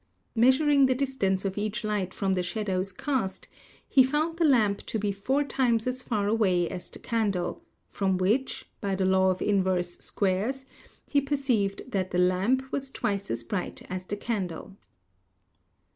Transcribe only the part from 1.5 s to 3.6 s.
each light from the shadows cast,